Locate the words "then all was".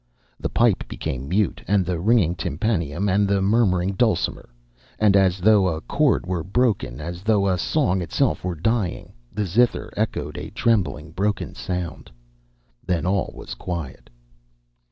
12.83-13.53